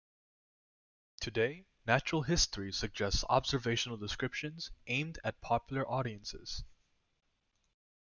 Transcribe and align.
Today, 1.19 1.67
"natural 1.85 2.23
history" 2.23 2.71
suggests 2.71 3.23
observational 3.29 3.99
descriptions 3.99 4.71
aimed 4.87 5.19
at 5.23 5.41
popular 5.41 5.87
audiences. 5.87 6.63